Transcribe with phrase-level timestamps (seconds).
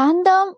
[0.00, 0.56] 反論。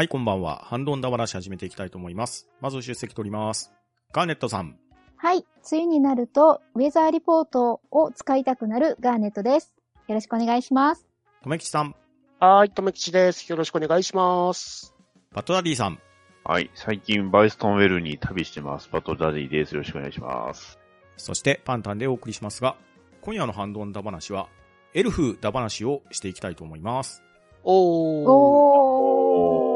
[0.00, 0.62] はい、こんばんは。
[0.64, 2.48] ハンドンダ話始めていきたいと思います。
[2.62, 3.70] まず出席取ります。
[4.14, 4.78] ガーネットさん。
[5.18, 5.44] はい。
[5.70, 9.74] 梅雨になると、ウェザーリポートを使いたくなるガーネットです。
[10.08, 11.06] よろしくお願いします。
[11.42, 11.94] とめきちさん。
[12.38, 13.46] はーい、とめきちです。
[13.50, 14.94] よろしくお願いします。
[15.34, 15.98] バトルダディさん。
[16.44, 16.70] はい。
[16.74, 18.88] 最近、バイストンウェルに旅してます。
[18.90, 19.74] バトルダディです。
[19.74, 20.78] よろしくお願いします。
[21.18, 22.74] そしてパンタンでお送りしますが、
[23.20, 24.48] 今夜のハンドンダ話は、
[24.94, 27.22] エルフダ話をしていきたいと思います。
[27.64, 28.30] おー。
[28.30, 29.69] おー。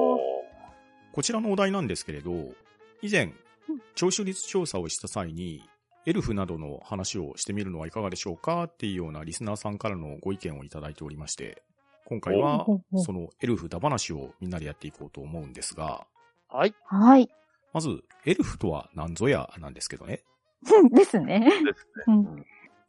[1.14, 2.32] こちらのお題なんですけれど、
[3.00, 3.32] 以前、
[3.94, 5.62] 聴取率調査をした際に、
[6.06, 11.62] エルフなどの話をしてみるのはいかがでしょうかっていうようなリスナーさんからのご意見をいただいておりまして、
[12.06, 12.66] 今回は
[12.96, 16.04] そのエルフダ話をみんなでやっていこうと思うんですが、
[16.48, 16.74] はい。
[16.84, 17.30] はい。
[17.72, 20.24] まず、エルフとは何ぞやなんですけどね。
[20.92, 21.48] ですね。
[22.08, 22.10] ウ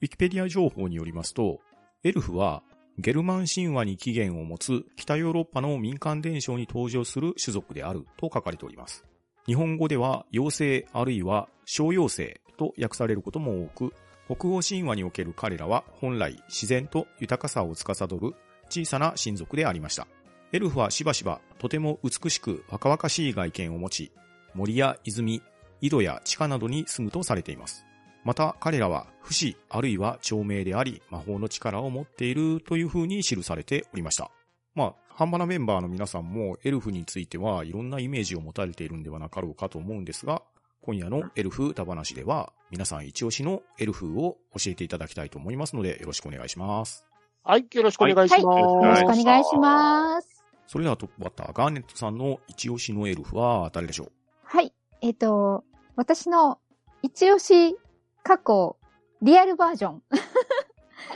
[0.03, 1.59] ィキペディア情報によりますと、
[2.03, 2.63] エルフは
[2.97, 9.03] ゲルマン神話に起源を持つ北ヨーロッパの民間伝承に登場する種族であると書かれております。
[9.45, 13.93] 日本語では妖精あるいは小妖精と訳されることも多く、
[14.27, 18.33] 北欧神話における彼らは本来自然と豊かさを司る
[18.69, 20.07] 小さな親族でありました。
[20.53, 24.11] エルフはしばしばとても美しく若々しい外見を持ち、
[24.53, 25.41] 森や泉、
[25.81, 27.84] 井戸や地下などに住むとされています。
[28.26, 34.30] また彼らは不死あるいは長命であり魔法の力を持っているという風に記されておりました。
[34.73, 40.42] まあ、ハンバナメンバーの皆さんもエルフについてはいろんなイメージを持たれているんではなかろうかと思うんですが、
[40.81, 47.06] 今夜のエルフ歌話では皆さん一押しのエルフを教えていただきたいと思いますのでよろしくお願いします。
[47.44, 48.46] はい、よろしくお願いします。
[48.46, 50.44] はいよろしくお願いします。
[50.68, 54.12] それではトップバッター、ガーネットさんの一押しのエルフは誰でしょう？
[54.44, 54.74] はい。
[55.02, 55.64] えっ、と、
[55.96, 56.59] 私の
[57.03, 57.78] 一押し
[58.25, 58.75] 過去
[59.22, 60.02] リアルバージョン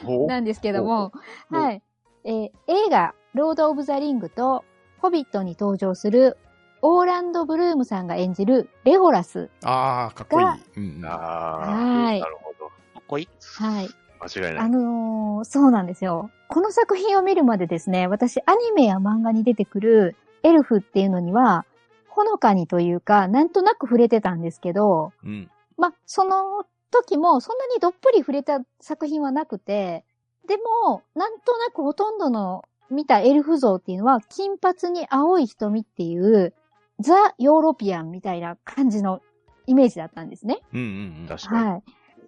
[0.03, 1.11] ほなんですけども、
[1.51, 1.81] おはい。
[2.23, 4.63] えー映画、ロード・オブ・ザ・リングと、
[4.99, 6.37] ホビットに登場する、
[6.83, 9.49] オーランド・ブルームさんが演じるレゴラス。
[9.63, 10.57] あー、かっこいいが。
[10.77, 12.67] うんはいーなるほど。
[12.67, 13.29] かっこいい。
[13.57, 13.89] はい。
[14.19, 14.69] あ間違いない。
[14.69, 16.29] のーそうなんですよ。
[16.47, 21.65] この作品を見るまでですね、私、アニメや漫画に出てくるエルフっていうのには、
[22.07, 25.49] ほのかにというか、なんとなく触れてたんですけど、うん。
[25.77, 30.05] ま、その時もそんなにどっぷり触れた作品はなくて、
[30.47, 36.53] でも、なんとなくほとんどの見たエルフ像っていうのは、金髪に青い瞳っていう、
[36.99, 39.21] ザ・ヨーロピアンみたいな感じの
[39.67, 40.59] イメージだったんですね。
[40.73, 40.85] うんうん
[41.21, 41.27] うん。
[41.27, 41.69] 確かに。
[41.69, 41.83] はい。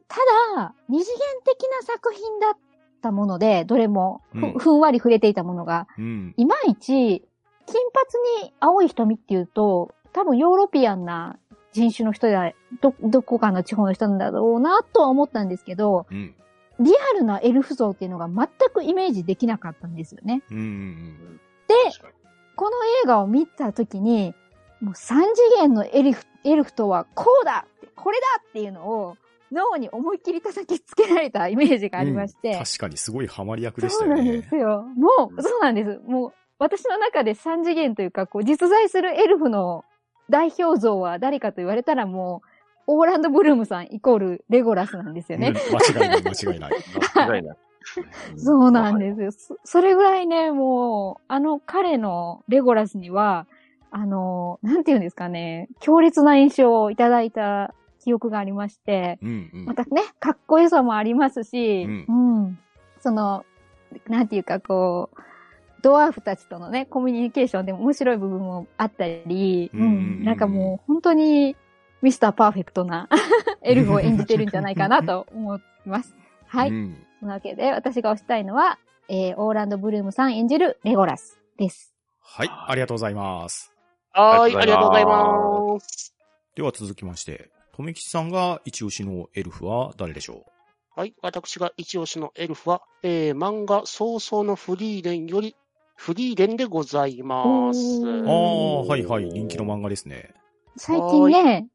[0.07, 0.17] た
[0.55, 2.57] だ、二次元的な作品だっ
[3.01, 6.33] たもので、どれもふ,、うんふんわり触れていたものが、うん。
[6.37, 7.25] いまいち、
[7.65, 7.81] 金
[8.35, 11.39] 髪に青い瞳っていうと、多分ヨーロピアンな
[11.73, 16.35] 人種の人や、ど、どこかの地方の人なんだろうなとは思ったんですけど、うん。
[16.79, 20.41] リアルなエルフ像っていうのが全くイメージできなかったんですよね。
[20.49, 21.75] うんうんで、
[22.55, 22.71] この
[23.03, 24.33] 映画を見たときに、
[24.81, 27.65] もう三次元のエルフ、エルフとはこうだ
[27.95, 29.15] これだっていうのを
[29.51, 32.57] 脳に思いっきり叩きつけられたイメージがありまして。
[32.57, 34.37] 確かにすごいハマり役でしそうなんたよね。
[34.39, 34.83] ですよ。
[34.95, 35.99] もう、そうなんです。
[36.05, 39.83] もう、私の中で三次元というか、こう、実在するエルフの
[40.31, 42.41] 代表像は誰かと言われたらも
[42.87, 45.49] う、オーランド・ブルームさんイコールレゴラスなんですよね。
[45.49, 46.71] うん間違いない、間違いない。
[47.13, 47.57] 間違いない。
[48.37, 49.31] そうなんですよ。
[49.31, 53.47] そそれぐらいね、もう、あの彼のレゴラスには、
[53.91, 62.59] あの、なんていうんですかね、強烈な印象をいただいた記憶がありまして、うんうんまたね、かっこよさもありますし、ううん。
[62.99, 63.45] その、
[64.07, 65.21] なんていうかこう、
[65.81, 71.55] ドワーフたちとのね、コミュニケーションでも面白い部分もあったり、うんなんかもう本当に
[72.01, 73.09] ミスターパーフェクトな
[73.61, 76.15] エルフを演じてるんじゃないかなと思います。
[76.47, 76.69] はい。
[76.69, 81.93] うんそのわけで、私が推したいのは、えー、オーランド・ブルームさん演じるレゴラスです。
[82.19, 83.71] はい、ありがとうございます。
[84.11, 86.15] はーい、あありがとうございまます。
[86.55, 90.45] では続きまして、とめきちさんが一押しのエルフは誰でしょ
[90.95, 95.55] はい、私が一押しのエルフは、えー、漫画早々のフリーレンより、
[96.01, 97.79] フリーレンでございます。
[98.25, 100.33] ああ、はいはい、人気の漫画ですね。
[100.75, 101.67] 最近ね、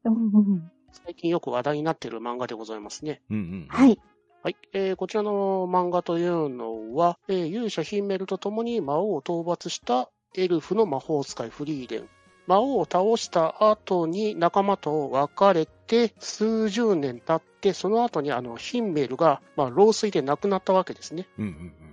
[1.05, 3.21] 最近よく話題になっている漫画でございますね。
[3.29, 3.67] うんうん。
[3.69, 3.97] はい。
[4.43, 4.57] はい。
[4.73, 12.09] えー、こちらの漫画というのは、えー、勇者ヒンメルと共に魔王を討伐したエルフの魔法使いフリーレン
[12.47, 21.29] 魔王を倒した後に仲間と別れて、数十年経って、その後にあの、ヒンメルが、まあ、老衰で亡くなったわけですね。
[21.37, 21.45] うん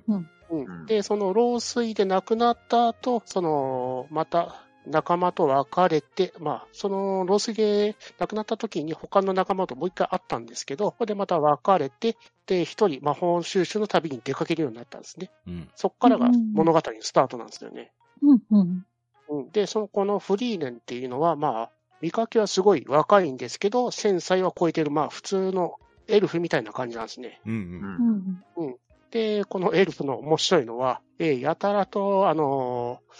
[0.08, 0.30] うんうん
[0.62, 12.16] うんで、その老衰で亡くなった後、その、また仲間と別れて、まあ、その老衰で亡くなった時に他の仲間ともう一回会ったんですけど、ここでまた別れて、
[12.46, 15.30] で、一人魔法収集の旅に出かけるようになったんですね。
[15.46, 15.54] うん。
[15.54, 15.70] うん。
[15.74, 17.92] そっからがうん物語のスタートなんですよね。
[18.22, 18.86] うんうん。
[19.28, 21.70] うん、で、そのこのフリーレンっていうのは、まあ、
[22.02, 25.76] 見かけはすごい若いんですけど、1000歳は超えてる、まあ、普通の
[26.08, 27.40] エルフみたいな感じなんですね。
[27.46, 27.56] うんう。
[27.56, 28.76] うんんうん。
[29.14, 33.14] で、このエルフの面白いのは、えーやたらと、あのー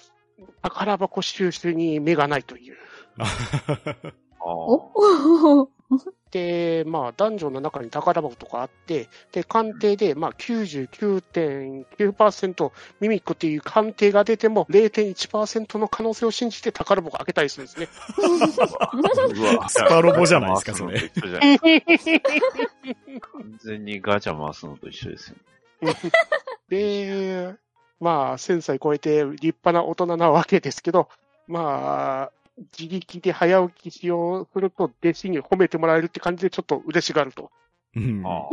[0.63, 2.77] 宝箱収集に目がないという。
[3.17, 3.29] ああ。
[4.45, 5.69] お？
[6.33, 17.89] で、まあ、ダンジョンの中に宝箱とかあって、で、鑑定で、まあ、99.9%ミミックっていう鑑定が出ても、0.1%の可能性を信じて宝箱開けたりするんですね。
[18.19, 18.23] う
[19.59, 20.99] わ スパロボじゃないですかそれ
[23.21, 25.37] 完全にガチャ回すのと一緒ですよ。
[26.69, 27.55] で、
[28.01, 31.09] まあ、1000歳超えて立派な大人なわけですけど、
[31.47, 32.33] まあ、
[32.79, 37.51] 自力で早起きしようすると、弟子に褒めてもらえるって感じでちょっと嬉しがると。
[37.97, 38.23] うん。
[38.25, 38.49] あ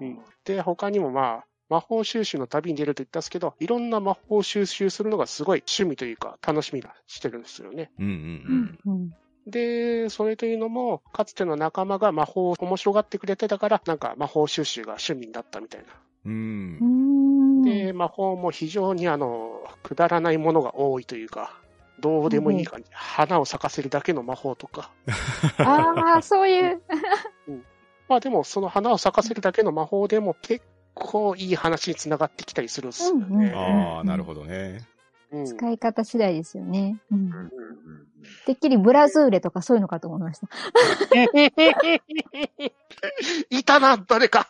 [0.00, 7.90] うん、で、他にもまあ、魔法収集の旅に出ると言ったんですけど、いろんな魔法収集するのがすごい趣味というか、楽しみがしてるんですよね。
[7.98, 9.10] うんううんんうん。
[9.46, 15.86] で、それというのも、かつての仲間が魔法を面白がってくれてたから、なんか魔法収集が趣味になったみたいな。
[16.24, 16.78] うん。
[16.80, 17.60] ううん。
[17.60, 17.62] ん。
[17.62, 21.60] で、魔法も非常にあの、くだらないものが多いというか、
[22.00, 22.88] どうでもいい感じ。
[22.92, 24.90] 花を咲かせるだけの魔法とか。
[25.58, 26.82] ああ、そういう。
[28.08, 33.26] まあでも、その花を咲かせるだけの魔法でも結構いい話につながってきたりするんですよね。
[33.28, 34.80] うんうんああ、なるほどね。
[35.32, 37.00] うん使い方次第ですよね。
[37.10, 37.50] うんうんうん
[38.46, 40.48] てっきりブラズーレとかそういうのかと思いました。
[43.50, 44.48] いたな、誰か。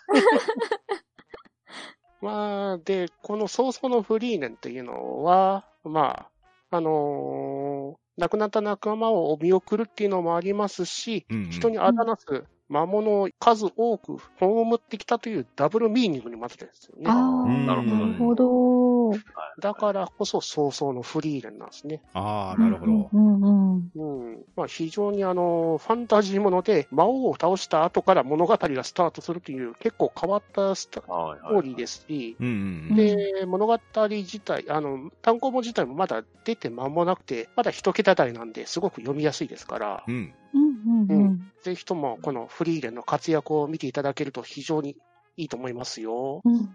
[2.85, 6.29] まあ、で、この早々のフリーネンっていうのは、ま
[6.71, 11.51] あ、あのー亡くなった仲間を見送るっていうのもありますし、うんうん。
[11.51, 17.05] 人にあだなす魔物を数多く葬ってきたというダブルミーニングに混ぜてるんですよね。
[17.09, 19.19] ああ、うんなるほどねなるほど。
[19.61, 22.01] だからこそ早々のフリーレンなんですね。
[22.15, 23.11] ああ、なるほど。
[23.13, 23.91] うんうん。
[23.95, 24.45] うん。
[24.57, 33.79] まあ非常にあの、ファンタジーもので魔王を倒した後から物語がスタートするという結構変わったストーリーですし、で、物語
[34.09, 40.35] 自体、あの、単行本自体もまだ出て間もなくて、まだ一桁台なんで、すごく読みやすいですからう、ん。
[40.55, 41.53] うんうんうん。
[41.63, 44.97] ぜひともこのフリーレンの活躍を見ていただけると非常に
[45.37, 46.41] いいと思いますよ。
[46.45, 46.75] うん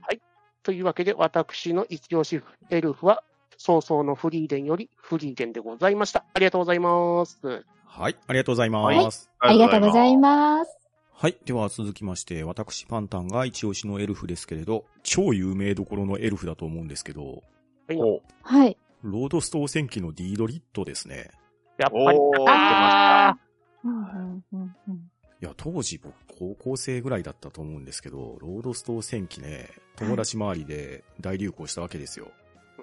[0.61, 3.23] というわけで、私の一押しエルフは、
[3.57, 6.25] 早々のフリーレンよりフリーレンでございました。
[6.33, 7.39] ありがとうございます。
[7.85, 9.29] はい、ありがとうございます。
[9.39, 10.17] ありがとうございす。
[10.17, 10.77] ます。
[11.13, 11.37] はい。
[11.45, 17.43] では続きまして、私パンタンが一押しのエルフですけれど、超有名どころのエルフだと思うんですけど、
[17.87, 18.77] はいお、はい。
[19.01, 21.31] ロードストー戦記のディードリットですね。
[21.77, 22.19] やっぱり。
[22.47, 23.48] あうん
[23.83, 25.11] うんうんうん
[25.41, 32.31] いや、当時僕高校生ぐらいだったと思うんですけど、ロードストー戦記ね、友達周りで大流行したわけですよ。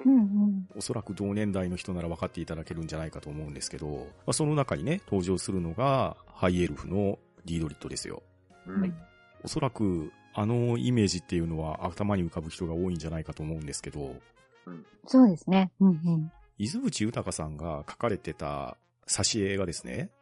[0.04, 8.22] うんうんおそらく同年代の人なら分かっていただけるんじゃないかと思うんですけど、まあ、その中にね、登場するのが、ハイエルフのディードリットですよ。
[9.44, 14.16] おそらく、あのイメージっていうのは頭に浮かぶ人が多いんじゃないかと思うんですけど、
[15.06, 15.70] そうですね。
[15.80, 20.15] うんうん伊豆内豊さんが書かれてた挿絵がですね、うん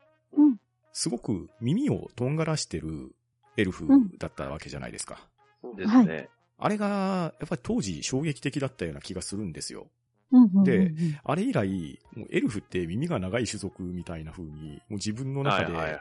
[0.95, 3.15] すごく耳をとんがらしてる
[3.59, 3.87] エルフ
[4.19, 5.29] だったわけじゃないですか。
[5.77, 6.31] ですね。
[6.57, 9.89] あれが、やっぱり当時衝撃的だったような気がするんですよ。
[10.33, 16.01] うんうんうんであれ以来、もうエルフって耳が長い種族みたいな風に、もう自分の中で。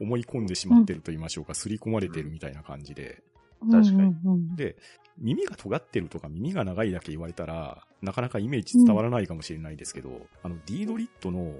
[0.00, 3.22] 思い込んでしまってると言いましょうか、刷り込まれてるみたいな感じで。
[3.70, 4.76] 確かにうんうんうんで、
[5.18, 11.54] 耳が尖ってるとか耳が長いだけ言われたら、なかなかイメージ伝わらないかもしれないですけど、あの、ディードリットの、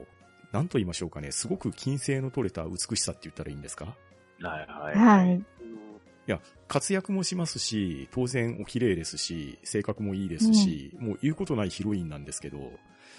[0.55, 3.97] なんと言いましょうかね、すごく金星の取れた美しさって言ったらいいんですか？
[4.41, 4.97] はいはい。
[4.97, 5.45] はい。
[6.69, 12.59] 活躍もしますし、当然お綺麗ですし、性格もいいですし、もう言うことないヒロインなんですけど、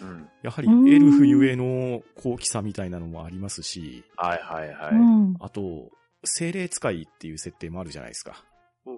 [0.01, 0.29] うん。
[0.43, 4.95] やはりエルフゆえの高貴さみたいなのもありますし、はいはいはい。
[4.95, 5.91] うんあと、
[6.23, 8.43] 精霊使いっていう設定もあるじゃないですか。
[8.85, 8.95] うん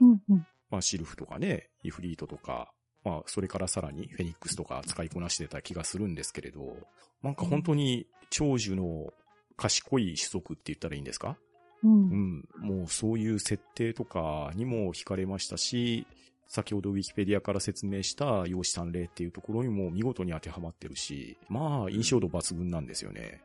[0.00, 2.72] うんうんまあ、シルフとかね、イフリートとか、
[3.06, 6.76] まあ、それからさらにフェニックスとか使いこなしてた気がするんですけれど、
[7.22, 9.12] なんか本当に長寿の
[9.56, 11.36] 賢い種族って言ったらいいんですか？
[11.84, 12.48] ううんん。
[12.58, 16.04] もうそういう設定とかにも惹かれましたし、
[16.48, 23.40] 先ほどウィキペディアから説明した養子さん例っていうところにも見事に当てはまってるし、まあ印象度抜群なんですよね。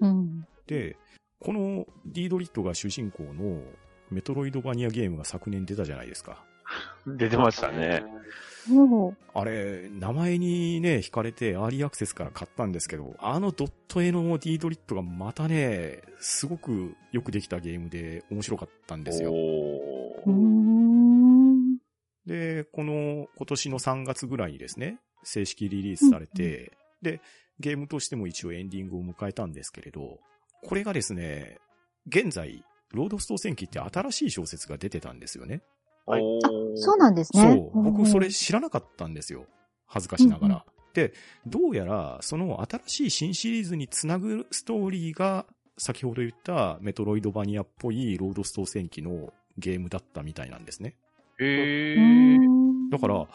[0.00, 0.46] うん。
[0.68, 0.96] で、
[1.40, 3.60] このディードリットが主人公の
[4.10, 6.44] メトロイドバニアゲームが昨年出たじゃないですか。
[7.06, 8.04] 出てましたね。
[9.32, 19.32] あれ、名前にね、惹かれてアーリーアクセスから買ったんですけど、あのドット絵のディードリットがまたね、すごくよくできたゲームで面白かったんですよ。
[22.26, 27.20] で、この今年の3月ぐらいにですね、正式リリースされて、で、
[27.58, 30.18] ゲームとしても一応エンディングを迎えたんですけれど、
[30.62, 31.58] これがですね、
[32.06, 35.62] 現在、ロードストー戦記って新しい小説が出てたんですよね。
[36.10, 37.42] はいおーそうなんですね。
[37.74, 37.82] そう。
[37.82, 39.46] 僕それ知らなかったんですよ。
[39.86, 40.64] 恥ずかしながら。
[40.94, 41.12] で、
[41.46, 45.46] どうやら、その新しい新シリーズにつなぐストーリーが、
[45.78, 50.94] 先ほど言ったメトロイドバニアっぽいロードストー戦記のゲームだったみたいなんですね。
[51.38, 53.26] へうーだから、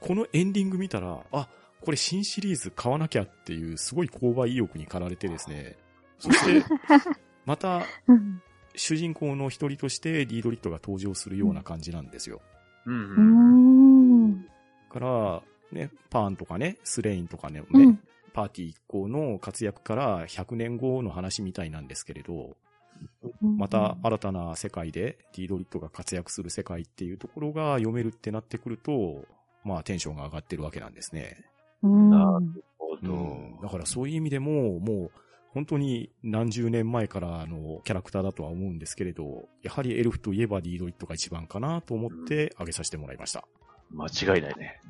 [0.00, 1.48] このエンディング見たら、あ、
[1.80, 5.76] これ新シリーズ買わなきゃっていうすごい購買意欲に駆られてですね。
[6.18, 6.64] そして、
[7.44, 8.42] また、うん
[8.74, 12.40] 主人公の一人としてディードリットが登場するような感じなんですよ。
[12.86, 14.24] うんうん。
[14.28, 14.46] ん。
[14.90, 17.98] から、ね、パーンとかね、スレインとかね、うん
[18.34, 22.56] パーティー一行の活躍から100年後の話みたいなんですけれど、
[23.40, 29.26] また新たな世界でディードリットが活躍する世界っていうところが読めるってなってくると、
[29.64, 31.44] まあテンションが上がってるわけなんですね。
[31.82, 32.10] うん。
[32.10, 33.12] なうんるほど。
[33.12, 33.16] う
[33.58, 33.60] ん。
[33.60, 35.10] だからそういう意味でも、もう
[35.54, 43.44] 本当に何十年前からのキャラクターだとは思うんですけれど、やはりエルフといえばディードリットが一番かなと思って挙げさせてもらいました。
[43.90, 44.80] 間違いないね。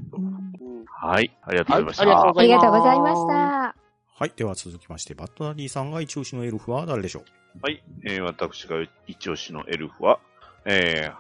[0.87, 1.37] はい。
[1.43, 2.07] ありがとうございました。
[2.07, 3.75] はいありがとうございました。
[4.15, 4.33] はい。
[4.37, 7.25] では続きまして、バッドダディさんが一押しのエルフは誰でしょう？
[7.61, 7.83] はい。
[8.05, 8.77] えー私が
[9.09, 10.21] 一押しのエルフは、
[10.65, 11.15] えー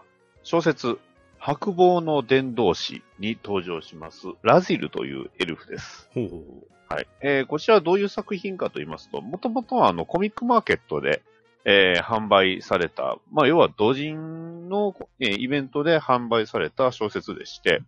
[0.45, 0.99] 小説、
[1.39, 6.09] 白棒の伝道師に登場します、ラジルというエルフです。
[6.15, 7.07] ほうほうほはい。
[7.23, 11.23] えーこちらはどういう作品かと言いますと、もともとはあの、コミックマーケットで、
[11.65, 17.83] えー販売された、まあ、要は同人の、えーイベントで販売された小説でして、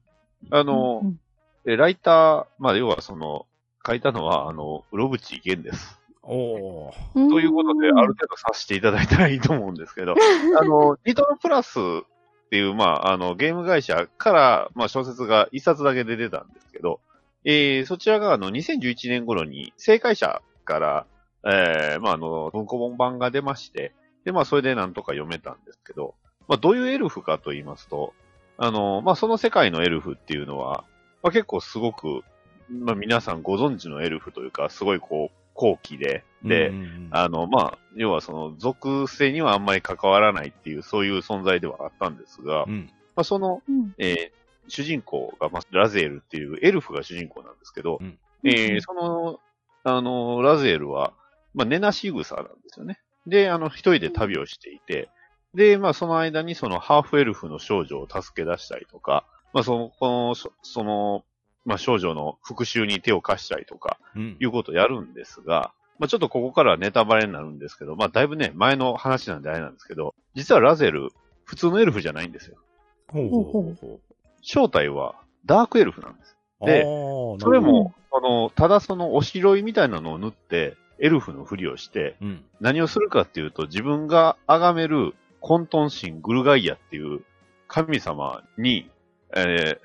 [0.51, 1.21] あの、うん
[1.67, 3.47] えーライター、まあ、要はその、
[3.87, 6.01] 書いたのは、あの、うろぶちげんです。
[6.23, 6.27] う。
[6.27, 6.95] おー。
[7.15, 10.15] うんということで、ある程度察していただいたらいいと思うんですけど、
[10.59, 17.01] あの、リトルプラスっていう、まあ、あの、ゲーム会社から、まあ、小説が一冊だけで出たんですけど、
[17.45, 21.07] えー、そちらが、あの、2011年頃に、正解者から、
[21.47, 23.93] えー、まあ、あの、文庫本版が出まして、
[24.25, 26.15] で、まあ、それでなんとか読めたんですけど、
[26.49, 28.15] まあ、どういうエルフかと言いますと、
[28.57, 30.85] あの、まあ、その世界のエルフっていうのは、
[31.23, 32.23] まあ、結構すごく、
[32.71, 42.91] まあ、皆さんご存知のエルフというか、すごいこう、高貴で、で、うんうんうんあの、まあ、要はその属性にはあんまり関わらないっていう、そういう存在ではあったんですが、うん。
[43.15, 48.19] まあ、その、うんえー主人公が、まあ、ラゼールっていうエルフが主人公なんですけど、うん。
[48.45, 49.41] えーその、
[49.85, 51.13] あの、ラゼールは、
[51.55, 53.01] まあ、寝なし草なんですよね。
[53.27, 55.09] で、あの、一人で旅をしていて、
[55.55, 61.25] で、まあ、その間にそのハーフエルフの少女を助け出したりとか、まあ、その、この、そその、
[61.65, 64.37] まあ、少女の復讐に手を貸したりとか、うん。
[64.41, 71.11] いうことをやるんですが、まあ、ちょっとここからはネタバレになるんですけど、まあ、だいぶね、前の話なんであれなんですけど、実はラゼル、
[71.45, 72.57] 普通のエルフじゃないんですよ。
[73.09, 74.01] ほうほうほうほ
[74.45, 76.37] 正体はダークエルフなんです。
[76.61, 76.67] う。
[76.67, 82.45] でそれ、も、あの、ただそのおしろいみたいなのを塗って、エルフのふりをして、どうん。
[82.61, 87.23] 何をするかっていうと、自分が崇める混沌神グルガイアっていう
[87.67, 88.89] 神様に、
[89.35, 89.79] え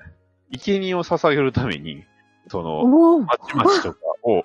[0.52, 2.04] ー、生贄を捧げるために、
[2.48, 2.84] その、
[3.20, 4.44] まちまちとかを、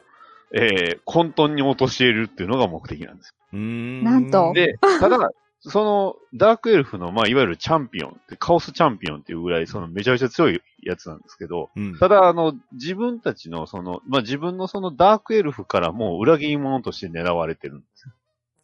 [0.53, 3.33] えー、混沌に陥れるっていうのが目的なんです。
[3.53, 4.03] うーん。
[4.03, 5.29] なんとで、ただ、
[5.67, 11.97] その、ダークエルフの、まあ、いわゆるチャンピオンって、カオスチャンピオンっていうぐらい、その、めちゃめちゃ強いやつなんですけど、うん。
[11.97, 18.07] ただ、あの、自分たちの、その、まあ、自分のそのダークエルフからもう裏切り者として狙われてるんです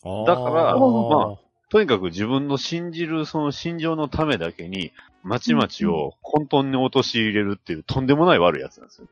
[0.03, 0.25] よ。
[0.25, 1.38] だからま
[1.70, 4.91] とにかく自分の信じるその心情のためだけに、
[5.24, 9.08] まちまちを混沌に陥れるっていうとんでもない悪いやつなんですよ。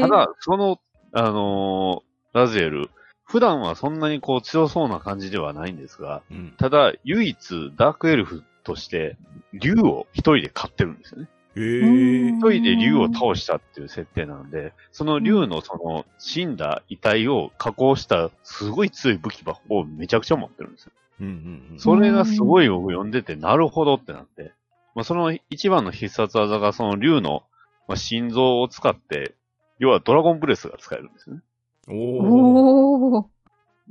[0.00, 0.80] ただ、その、
[1.12, 2.90] あのーラゼル、
[3.28, 6.54] 普段はそんなにこう強そうな感じではないんですが、うん。
[6.56, 9.18] ただ、唯一ダークエルフとして、
[9.52, 11.28] 竜を一人で飼ってるんですよね。
[11.54, 20.92] へー一人で竜を倒したっていう設定なんで、その竜のその死んだ遺体を加工したすごい強い武器箱をめちゃくちゃ持ってるんですよ。
[21.20, 21.32] うんうん
[21.72, 21.78] うん。
[21.78, 24.52] それがすごい僕読んでて、なるほどってなって。
[24.94, 27.42] まあ、その一番の必殺技がその竜の、
[27.88, 29.34] まあ、心臓を使って、
[29.78, 31.42] 要はドラゴンブレスが使えるんですよね。
[31.88, 31.94] おー。
[31.94, 33.26] おー。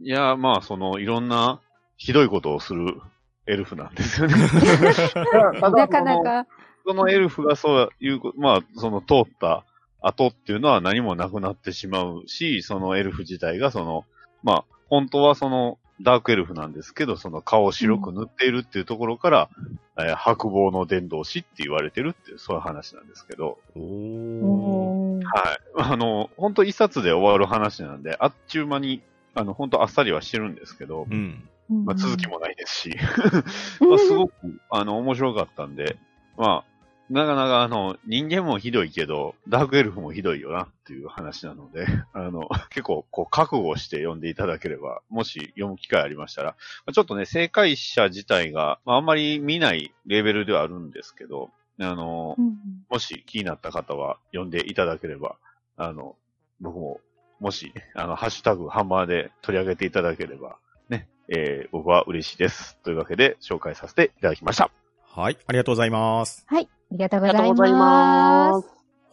[0.02, 1.62] いや、まあ、その、いろんな、
[1.98, 3.02] ひどいことをする
[3.48, 4.36] エルフなんですよね。
[5.62, 6.22] なかな。
[6.22, 6.48] か。
[6.86, 9.66] そのエルフがそういうこ、まあ、その通った
[10.02, 14.06] 後っていうのは何もなくなってしまうし、そのエルフ自体がその、
[14.44, 19.50] まあ、本当はその、ダークエルフなんですけど、その顔を白く塗っているっていうところから、
[19.98, 24.97] えー白棒の伝道師って言われてるっていう、そういう話なんですけど、おー。
[25.24, 25.60] はい。
[25.78, 29.02] あの、本当一冊で終わる話なんで、あっちゅう間に、
[29.34, 31.48] あの、本当あっさりはしてるんですけど、うん。
[31.70, 32.96] まあ、続きもないですし、
[33.82, 34.34] まあ、すごく、
[34.70, 35.98] あの、面白かったんで、
[36.38, 36.78] まあ、
[37.10, 46.50] なかなかあの、人間もひどいけど、ダークエルフもひどいよなっていう話なので、 あの、結構、こう、覚悟して読んでいただければ、もし読む機会ありましたら、
[46.86, 52.58] まあちょっとね、正解者自体が、まあ、あんまり見ないレベルではあるんですけど、あの、うん
[52.90, 55.36] もし気になった方は読んでいただければ、
[55.76, 56.16] あの、
[56.62, 57.02] 僕も、
[57.42, 60.58] もし、あの、ハッシュタグハンマーで取り上げていただければ、
[60.90, 62.78] ね、えー僕は嬉しいです。
[62.84, 64.72] というわけで、紹介させていただきました。
[65.04, 66.46] はい、ありがとうございます。
[66.48, 66.64] はい。
[66.64, 68.52] ありがとうありがとうございま。
[68.52, 68.68] ます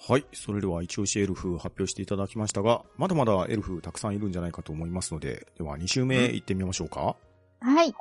[0.07, 0.13] す。
[0.13, 7.17] はい、それでは一押しエルフ発表していただきましたが、まだまだエルフたくさんいるんじゃないかと思いますので、では2周目行ってみましょうか。
[7.61, 7.95] はい。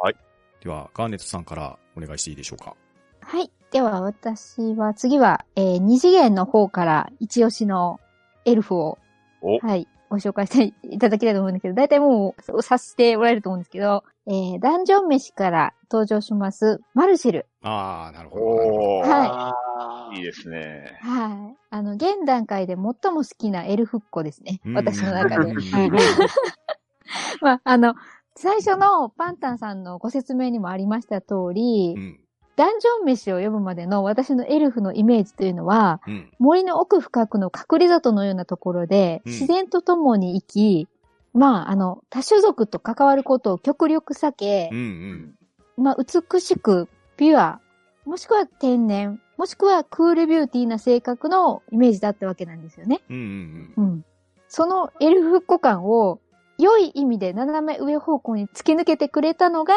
[0.62, 2.75] では、ガーネットさんからお願いしていいでしょうか。
[3.22, 3.50] はい。
[3.74, 8.00] では、私は、次は、えー、二次元の方から、一押しの
[8.46, 9.00] エルフを、
[9.42, 17.48] お、はい、ご紹介していただきたいと思うんですけど、大体もう、察しておられると思うんですけど、えー、ダンジョン飯から登場します、マルシル。
[17.63, 19.10] あー、なるほど。
[19.10, 21.00] はいいいですね。
[21.01, 21.58] はい。
[21.72, 24.62] あの、現段階で最も好きなエルフっ子ですね。
[24.75, 25.58] 私の中でうん。
[27.42, 27.96] まあ、あの、
[28.36, 32.23] 最初のパンタンさんのご説明にもありました通り、うん。
[32.56, 36.30] ダンジョン飯を読むまでの私のエルフのイメージというのは、うん。
[36.40, 40.88] 森の奥深くの隠れ里のようなところで、うん自然と共に生き、
[41.34, 45.36] まあ、あの、多種族と関わることを極力避けうん。
[45.78, 45.84] う、ん。
[45.84, 47.60] まあ、美しく、ピュア、
[48.06, 53.02] もしくは天然、もしくはクールビューティーな性格のイメージだったわけなんですよね。
[53.10, 53.74] うん。
[53.78, 53.84] うん。
[53.84, 54.06] うん。
[54.48, 56.20] そのエルフっ子感を、
[56.60, 59.74] 良い意味で斜め上方向に突き抜けてくれたのが、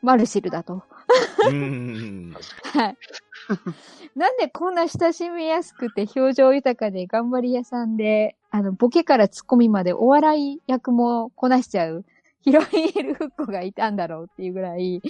[0.00, 0.82] マルシルだと。
[4.16, 4.36] なん。
[4.38, 4.74] でこん。
[4.74, 7.96] な親しみやすくて表情豊かで頑張り屋さん。
[7.96, 12.04] で、あの、ボケからツッコミまでお笑い役もこなしちゃう、
[12.42, 13.96] ヒロインエルフっ子がいたん。
[13.96, 15.02] だろうっていうぐらい、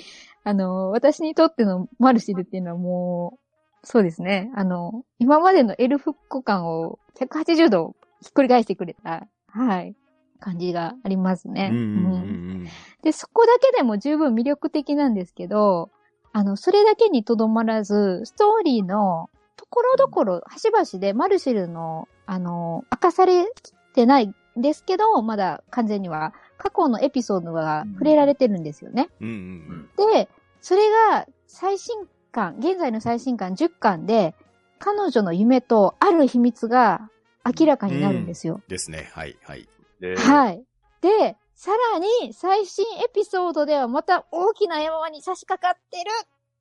[0.45, 3.39] あの、私にとってのマルシルっていうのはも
[3.83, 4.51] う、そうですね。
[4.55, 9.95] あの、今までのエルフっ子感を180度ひっくり返してくれた、はい、
[10.41, 11.71] 感じがありますね。
[11.73, 11.79] うん。
[11.79, 11.95] うん。
[11.95, 12.69] ううんん。
[13.03, 15.91] で、そこだけでも十分魅力的なんですけど、
[16.33, 23.47] あの、それだけにとどまらず、ストーリーのところどころ、端々でマルシルの、あの、明かされ
[23.95, 29.09] てないんですけど、まだ完全には過去のエピソードが触れられてるんですよね。
[29.21, 29.29] うん。
[29.29, 30.13] うん。
[30.13, 30.29] で、
[30.61, 34.35] それが最新刊、現在の最新刊10巻で、
[34.79, 37.11] 彼女の夢とある秘密が
[37.45, 38.61] 明らかになるんですよ。
[38.69, 39.11] ですね。
[39.13, 39.37] はい。
[39.43, 39.69] はい。
[40.01, 40.65] で、はい。
[41.01, 46.11] で、さらに最新エピソードではまた大きな山場に差し掛かってる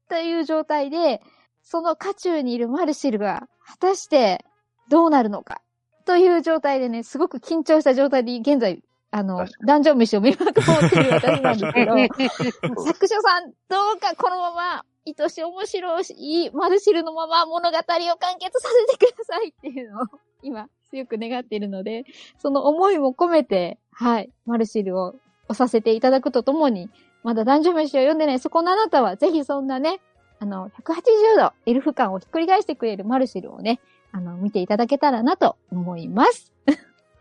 [0.09, 1.21] という状態で、
[1.61, 4.45] その渦中にいるマルシルが果たして
[4.89, 5.61] どうなるのか
[6.05, 11.93] という状態でね、すごく緊張した状態で現在、あの確、ダンジョン飯を見まくってる私なんですけど、
[12.85, 20.05] 作者さん、どうかこのまま、愛しい面白いマルシルのまま物語を完結させてくださいっていうのを
[20.41, 22.05] 今強く願っているので、
[22.37, 25.15] その思いも込めて、はい、マルシルを
[25.49, 26.89] 押させていただくとともに、
[27.23, 29.99] まだ男女飯を読んでないそこのあなたは、ぜひそんなね、
[30.39, 33.79] あの、180度エルフ感をひっくり返してくれるマルシルをね、
[34.11, 36.53] あの、見ていただけたらなと思います。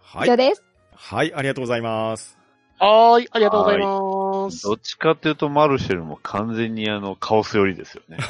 [0.01, 0.37] はい以上。
[0.37, 0.65] です。
[0.95, 1.35] はい。
[1.35, 2.39] ありがとうございます。
[2.79, 4.65] はーい、ありがとうございます。
[4.65, 8.19] どっちかっていうと、マルシェルも完全にあの、カオス寄りですよね。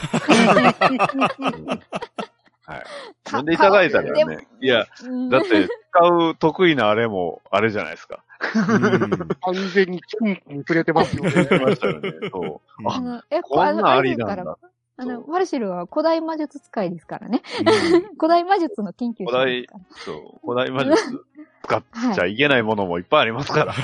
[2.66, 2.84] はい。
[3.24, 4.48] 読んでいただいたらね。
[4.60, 8.24] いや、うんだって、使う得意なあれも、あれじゃないですか。
[8.54, 11.30] うん完全にキンキン触れてますよね。
[11.32, 12.12] 言ってましたよね。
[12.30, 12.88] そう。
[12.88, 14.58] あの、え、こんなんありなんだ
[14.98, 17.42] あの、そうマルシルは古代魔術使いですからね。
[17.92, 19.84] うん古代魔術の研究者ですから。
[20.04, 20.40] そう。
[20.42, 20.96] 古代魔術
[21.64, 21.82] 使っ
[22.14, 23.74] ちゃいけないものもいっぱいありますから。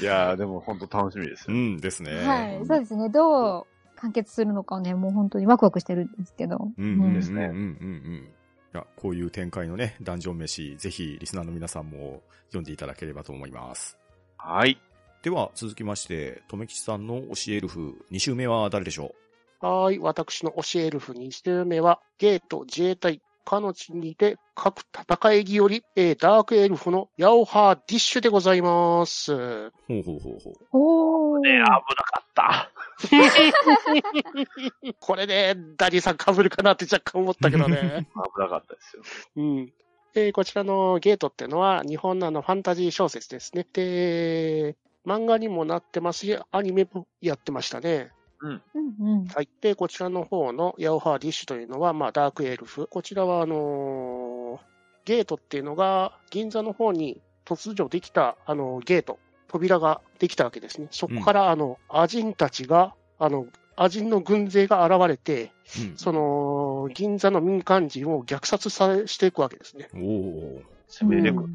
[0.00, 1.56] いやー、でも本当楽しみですよ。
[1.56, 2.14] うんですね。
[2.26, 2.66] はい。
[2.66, 3.08] そうですね。
[3.08, 3.66] どう
[4.06, 6.70] 完結するのかをね、もう本当にワクワクしてるんですけど。
[6.76, 8.28] うんうんうんうんですねうんうん。
[8.74, 13.98] いや、こういう展開のね、ダンジョン飯、ぜひリスナーの皆さんも読んでいただければと思います。
[14.36, 14.80] はい。
[15.22, 19.12] では、続きまして、とめきちさんの推しエルフ、2週目は誰でしょ
[19.60, 29.70] はーい、私の推しエルフ2周目は、ゲート自衛隊彼の地にて斯く戦えり、えーダークエルフのヤオハーデュッシでございます。
[29.70, 30.54] ほうほうほうほう。
[30.72, 31.40] おー。
[31.40, 31.84] ね危なか
[32.20, 32.70] った。
[35.00, 38.08] これで、ダディさん被るかなって若干思ったけどね。
[38.34, 39.02] 危なかったですよ。
[39.36, 39.72] うん。
[40.14, 43.66] で、こちらのゲートっていうのは、日本のあのファンタジー小説ですね。
[43.72, 48.10] で、漫画にもなってますし、アニメもやってましたね。
[48.40, 49.26] うんうん。
[49.26, 49.48] はい。
[49.60, 52.86] で、こちらの方のヤオハーディッシュというのは、まあ、ダークエルフ。
[52.88, 60.88] こちらは、あのーゲートっていうのが、銀座の方に突如できた、あの、ゲート、扉ができたわけですね。
[60.90, 63.46] そこから、あの、アジンたちが、あの、
[63.76, 69.88] アジンの軍勢が現れて、うんその、銀座の民間人を虐殺さしていくわけですね。
[69.94, 70.62] おお。
[70.88, 71.48] 攻めれく。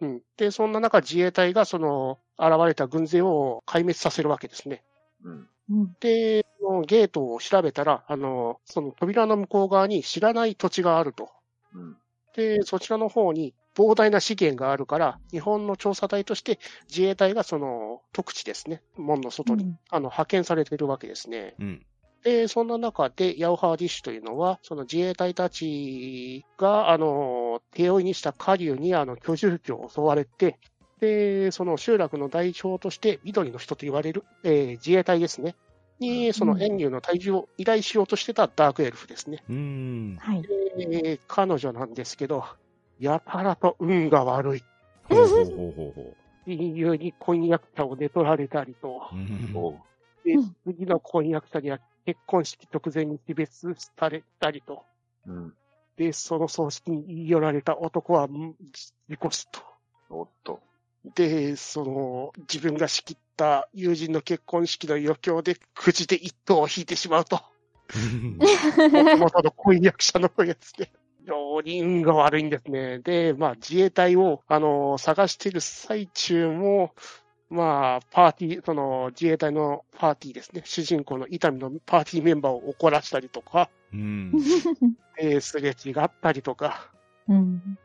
[0.00, 0.22] うん。
[0.36, 4.84] で、そんな中、自衛隊が、その、現れた軍勢を壊滅させるわけですね。
[5.24, 5.48] うん。
[5.70, 5.96] うん。
[6.00, 6.46] で、
[6.86, 11.30] ゲートを調べたら、あの、その扉の向こう側に知らない土地があると。
[11.74, 11.96] うん。
[12.36, 16.58] で、そちらの方に膨大な資源があるから、日本の調査隊として
[16.88, 21.54] 自衛隊がその特地ですね、門の外に、うんあの派遣されているわけですね。
[21.58, 21.86] うん。
[22.24, 30.58] で、そんな中で、ヤオハーディッシュというのは、その自衛隊たちが、あの、手負いにした下流に、あの、居住地を襲われて、
[31.04, 35.54] で、その集落の代表として、緑の人と言われる、えー自衛隊ですね。
[36.00, 39.42] に、その遠流の退治を依頼しようとしてたダークエルフですね。
[39.48, 40.16] うーん。
[40.16, 40.42] はい。
[40.80, 42.44] えー彼女なんですけど、
[42.98, 44.64] やたらと運が悪い。
[45.04, 49.14] ほうほうほうほうほ親友に婚約者を寝取られたりと、う。
[49.14, 49.28] うん
[50.24, 54.82] でうん次の婚約者には結婚式直前に死別されたりと、
[55.26, 55.54] うん。
[55.96, 58.54] で、その葬式に言い寄られた男はん
[59.08, 59.60] 事故死と。
[60.10, 60.60] おっと。
[61.14, 67.42] で、その、自分が仕切った友人の結婚式の余興で、くじで一頭を引いてしまうと。
[69.18, 70.90] 元の婚約者のやつで。
[71.20, 72.98] 非常に運が悪いんですね。
[72.98, 76.94] で、まあ自衛隊を、あの、探している最中も、
[77.50, 80.62] まあ、パーティー、その自衛隊のパーティーですね。
[80.64, 84.32] 主人公の伊丹のパーティーメンバーを怒らしたりとか、うん。
[85.18, 86.90] えーすれ違ったりとか、
[87.28, 87.78] うん。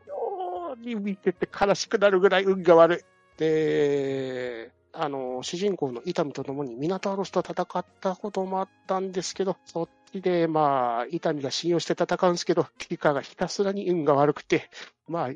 [0.80, 3.38] 見てて悲しくなるぐらい運が悪い。
[3.38, 14.68] で、あの、主人公の伊丹と共に港アロスと戦ったこともあったんですけど、そっちで、まあ、伊丹が信用して戦うんですけど、ティカがひたすらに運が悪くて、
[15.08, 15.30] まあ、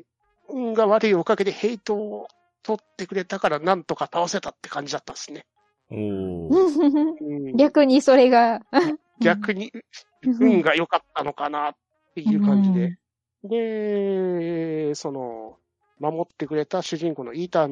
[0.49, 2.27] 運が悪いおかげでヘイトを
[2.63, 5.45] 取ってくれたからなんとか倒せたって感じだったんですね。
[7.55, 8.61] 逆にそれが。
[9.21, 9.71] 逆に
[10.39, 11.75] 運が良かったのかなっ
[12.15, 12.97] ていう感じで。
[13.47, 15.57] で、その、
[15.99, 17.71] 守ってくれた主人公の伊丹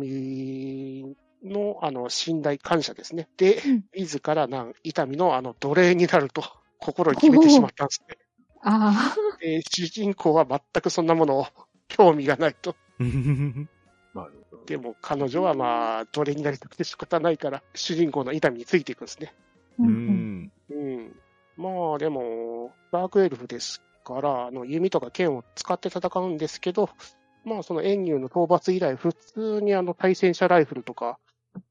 [1.44, 3.28] の、あの、信頼感謝ですね。
[3.38, 6.44] でうん、自らなん、伊丹のあの、奴隷になると、
[6.80, 8.18] 心に決めてしまったんですね。
[8.64, 11.48] あで、主人公は全くそんなものを
[11.90, 12.76] 興味がないと。
[13.00, 14.66] なるほど。
[14.66, 19.34] でも、彼女はまあ、奴隷になりたくて仕方ないから、主人公の伊丹についていくんですね。
[19.80, 19.84] あ。
[19.84, 20.52] ううんん。
[20.70, 21.16] うん。
[21.58, 26.90] まあでも、ダークエルフですから、あの弓とか剣を使って戦うんですけど、
[27.46, 31.18] まあその遠入の討伐以来、普通にあの対戦車ライフルとか、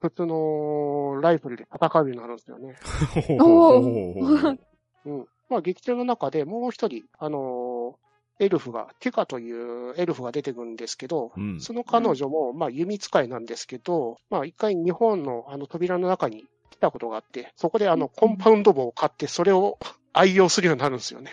[0.00, 2.76] 普通のライフルで戦うようになるんですよね。
[3.40, 3.80] お
[5.04, 5.26] うん。
[5.48, 8.02] まあ劇中の中でもう一人、あのー
[8.38, 19.78] エルフが、テュカというエルフが出てくるんですけど、うんその彼女も、まあ弓使いなんですけど、まあ一回日本のあの扉の中に来たことがあって、そこであのコンパウンド棒を買って、それを
[20.14, 21.30] 愛用するようになるんですよね。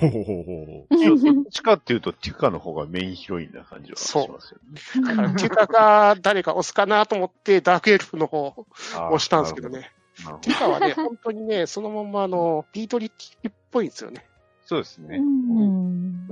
[0.00, 4.60] どっちかっていうと、ティカの方がメインヒロインな感じはしますよ
[5.02, 5.06] ね。
[5.06, 9.68] だから、テュカが誰か押すかなと思って、ダークエルフの方を押したんですけど。
[9.68, 9.92] ね。
[10.40, 14.24] テュカはね、本当にね、そのままあの、ビートリッチっぽいんですよね。
[14.64, 15.18] そうですね。
[15.18, 16.28] うん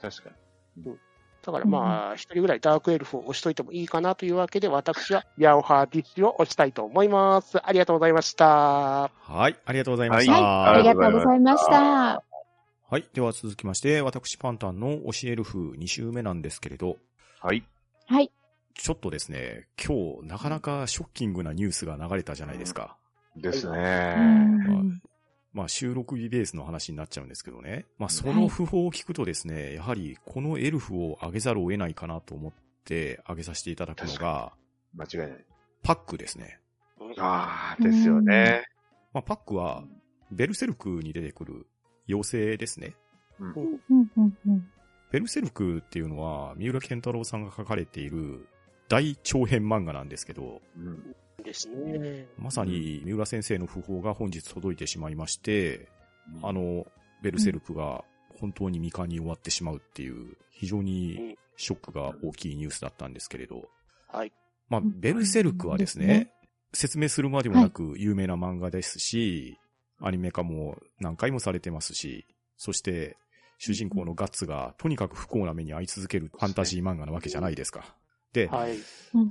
[0.00, 0.30] 確か
[0.76, 0.96] に。
[1.42, 7.58] だからまあ、一人ぐらいダークエルフを押しといてもいいかなというわけで、私は ヤオハーディッシュを押したいと思います。
[7.66, 9.10] ありがとうございました。
[9.10, 10.72] はい、ありがとうございましはた。
[10.72, 12.22] ありがとうございました。
[12.90, 13.08] はい。
[13.12, 16.98] では続きまして、私パンタンの教える風2週目なんですけれど、
[17.40, 17.64] はい。
[18.06, 18.30] はい。
[18.74, 22.96] ちょっとですね、今日なかなかショッキングなニュースが流れたじゃないですか。
[23.36, 24.14] ですうね。
[24.14, 25.02] ん
[25.52, 27.86] まあ収録日ベースの話になっちゃうんですけどね。
[27.98, 32.52] まあその訃報を聞くとですね、やはりこのエルフを上げざるを得ないかなと思っ
[32.84, 34.52] て上げさせていただくのが、
[34.94, 35.44] 間違いない。
[35.82, 36.58] パックですね。
[37.18, 38.64] ああ、ですよね。
[39.12, 39.84] まあパックは
[40.30, 41.66] ベルセルクに出てくる
[42.08, 42.94] 妖精ですね。
[43.38, 44.72] うんうんうんうん
[45.10, 48.48] ベルセルクっていうのは三浦健太郎さんが書かれている
[48.88, 52.26] 大長編漫画なんですけど、うんですね。
[52.38, 55.88] まさに三浦先生の訃報が本日届いてしまいまして、
[56.42, 56.86] あの、
[57.22, 58.04] ベルセルクが
[58.40, 63.68] 本当に未完に終わってしまうっていう、非常にショックが大きいニュースだったんですけれど。
[64.08, 64.32] はい。
[64.68, 66.32] まあ、ベルセルクはですね、ですね
[66.74, 69.58] 説明するまでもなく有名な漫画ですし、
[70.00, 72.26] アニメ化も何回もされてますし、
[72.56, 73.16] そして、
[73.58, 77.94] 主人公のガッツがとにかく不幸な目に遭い続けるファンタジー漫画なわけじゃないですか。
[78.32, 78.76] で、はい。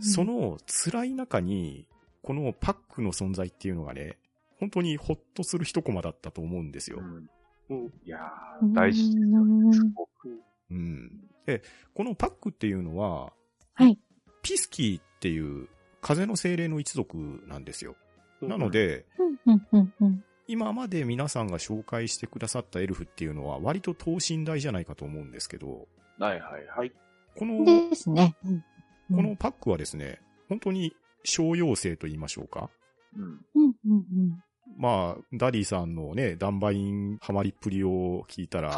[0.02, 1.88] そ、の辛い中に、
[2.22, 4.18] このパックの存在っていうのがね、
[4.60, 7.00] 本当にほっとする一コマだったと思うんですよ。
[7.00, 7.30] うん
[7.70, 7.94] うん。
[8.06, 8.20] いや
[8.62, 9.74] うんー、大事ですよね。
[9.74, 10.42] すごく。
[10.70, 11.12] うん。
[11.46, 13.34] で、このパックっていうのは、
[13.74, 13.98] はい。
[14.44, 15.68] ピスキーっていう
[16.02, 17.96] 風の精霊の一族なんですよ。
[18.42, 25.88] なので、うんうんうんうん今まで皆さんが紹介してくださったエルフっていうのは割と等身大じゃないかと思うんですけど、
[26.20, 26.92] はいはいはい。
[27.38, 28.36] この、ですね。
[29.10, 32.70] このパックはですね、本当に小妖精と言いましょうか。
[33.16, 33.24] うん。
[33.24, 34.44] うんうんうん
[34.78, 38.76] まあ、ダディさんのね、ダンバインハマりっぷりを聞いたら、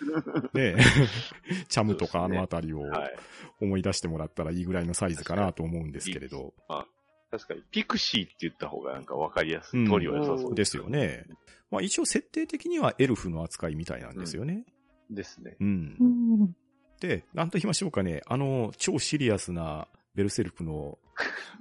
[0.54, 0.76] ね、
[1.68, 3.16] チャムとかあのあたりをはい。
[3.60, 6.54] 思い出してもらったらいいぐらいのサイズかなと思うんですけれど。
[7.30, 9.80] 確かに、ピクシーって言った方がなんかわかりやすい。
[9.80, 11.26] うん通りは良さそうですよね。
[11.70, 14.64] まあ一応設定的にはエルフの扱いみたいなんですよね。
[15.10, 15.56] ですね。
[15.60, 16.04] うんう。
[16.04, 16.56] ん
[17.00, 20.98] で、なんと言いましょうかね、あの、超シリアスなベルセルクの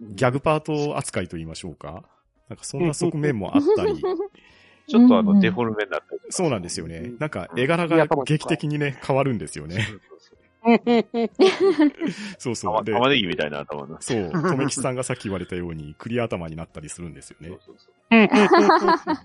[0.02, 2.04] ギャグパート扱いと言いましょうか。
[2.48, 3.96] なんかそんな側面もあったり、
[4.88, 7.18] ちょっとあの、デフォルメになったりそうなんですよねうん。
[7.20, 9.82] なんか絵柄が劇的にね、変わるんですよね。
[9.82, 12.00] そうそうそう
[12.40, 12.84] そうそう。
[12.84, 14.02] で玉、玉ねぎみたいな頭の。
[14.02, 17.60] そう、とめきちさんがさっき言われたように、クリア頭になったりするんですよねそう。
[17.66, 19.16] そうそう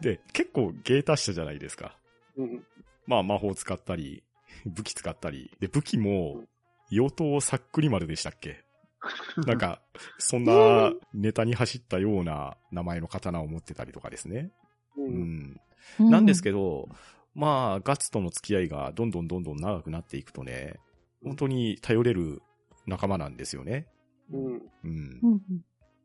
[0.00, 1.96] で、結構芸達者じゃないですか。
[2.36, 2.64] うん
[3.06, 4.22] まあ魔法使ったり、
[4.66, 5.50] 武器使ったり。
[5.58, 6.44] で、武器も、
[6.92, 8.62] 妖刀さっくり丸でしたっけ？
[9.46, 9.80] なんか、
[10.18, 14.52] そんなネタに走ったような名前の刀を持ってたりとかですね。
[14.96, 15.60] ううんん。
[15.98, 16.88] うんなんですけど、
[17.34, 20.78] まあ、ガッツとの付き合いがどんどんどんどん長くなっていくとね、
[21.24, 22.42] 本当に頼れる
[22.86, 23.86] 仲間なんですよね。
[24.30, 25.20] うんうん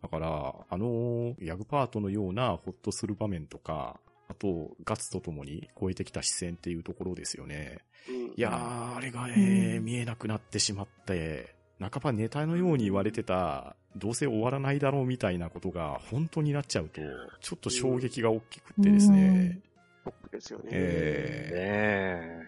[0.02, 7.80] だから、あの、ヤグパートのようなホッとする場面とか、あと、ガッツと共に超えてきた視線っていうところですよね。
[8.08, 17.02] うんいやー、あれがね、うん見えなくなってしまって、半ばネタのように言われてた、どうせ終わらないだろうみたいなことが本当になっちゃうと、
[17.42, 19.60] ちょっと衝撃が大きくってですね。
[20.04, 20.66] ショックですよね。
[20.72, 22.46] えね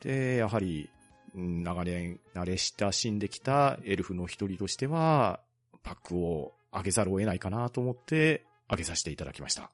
[0.00, 0.90] ーで、やはり、
[1.32, 5.40] うん長年慣れ親しんできたエルフの一人としては、
[5.82, 9.70] パックを上げざるを得ないかなと思って、上げさせていただきました。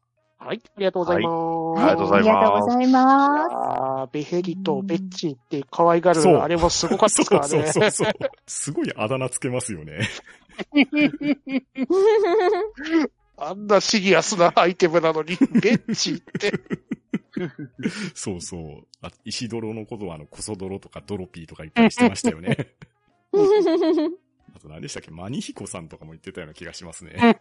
[0.46, 1.82] はい、ありがとうございます。
[1.82, 3.00] ありがとうございますありがとうございま
[3.48, 3.52] す。
[3.52, 7.48] あーベヘリとベッチって可愛がる、そうあれもすごかったですからね。
[7.48, 8.30] そうそうそうそう。
[8.46, 10.08] すごいあだ名つけますよね。
[13.38, 16.52] あんなシリアスなアイテムなのに、ベッチって。
[18.14, 18.86] そうそう。
[19.02, 22.56] あ石泥のことはあの、コソ泥とかドロピーとか言ったりしてましたよね。
[24.54, 25.10] あと何でしたっけ？
[25.10, 27.36] マニヒコさんとかも言ってたような気がしますね。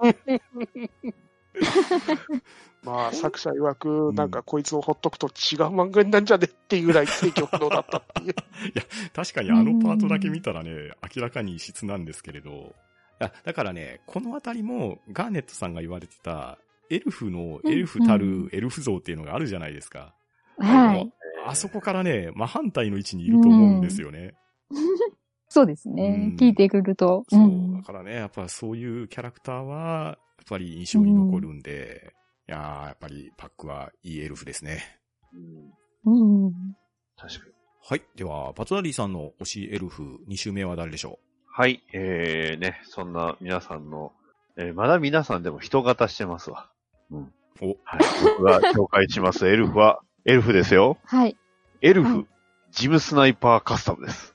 [2.84, 8.36] まあ、作者曰く、なんかこいつをほっとくと違う漫画になんじゃねっていうぐらい提供不能だったっていう。
[9.14, 12.52] 確かにあのパートだけ見たらね、明らかに異質なんですけれど。
[12.52, 16.60] いや、だからね、このあたりもガーネットさんが言われてた、
[16.92, 20.14] エルフのエルフたるエルフ像っていうのがあるじゃないですか。
[20.60, 21.12] はい。
[21.48, 24.36] あそこからね、真反対の位置にいると思うんですよね。
[25.48, 26.36] そうですねうん。
[26.38, 27.24] 聞いてくると。
[27.30, 27.48] そうう。
[27.48, 32.14] んだからね、やっぱそういうキャラクターは、やっぱり印象に残るんで、
[32.48, 34.84] いやー、やっぱりパックはいいエルフですね。
[36.04, 36.54] うんうん。
[37.18, 37.52] 確かに。
[37.88, 38.02] はい。
[38.16, 44.12] では、バトダリーさんの推しエルフ2周目は誰でしょはい、えー、ね、そんな皆さんの、
[44.58, 46.70] えーまだ皆さんでも人型してますわ。
[47.12, 47.34] うん。
[47.62, 48.02] おはい。
[48.38, 50.98] 僕が紹介しますエルフは、エルフですよ。
[51.06, 51.38] はい。
[51.82, 52.28] エルフ、はい
[52.76, 54.35] ジムスナイパーカスタムです。